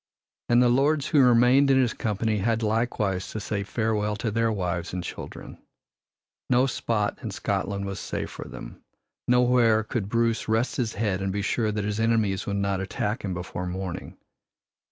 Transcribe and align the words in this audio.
And 0.49 0.63
the 0.63 0.67
lords 0.69 1.05
who 1.09 1.21
remained 1.21 1.69
in 1.69 1.77
his 1.79 1.93
company 1.93 2.39
had 2.39 2.63
likewise 2.63 3.29
to 3.29 3.39
say 3.39 3.61
farewell 3.61 4.15
to 4.15 4.31
their 4.31 4.51
wives 4.51 4.93
and 4.93 5.03
children. 5.03 5.61
No 6.49 6.65
spot 6.65 7.19
in 7.21 7.29
Scotland 7.29 7.85
was 7.85 7.99
safe 7.99 8.31
for 8.31 8.47
them. 8.47 8.83
Nowhere 9.27 9.83
could 9.83 10.09
Bruce 10.09 10.47
rest 10.47 10.77
his 10.77 10.93
head 10.95 11.21
and 11.21 11.31
be 11.31 11.43
sure 11.43 11.71
that 11.71 11.85
his 11.85 11.99
enemies 11.99 12.47
would 12.47 12.55
not 12.57 12.81
attack 12.81 13.23
him 13.23 13.35
before 13.35 13.67
morning. 13.67 14.17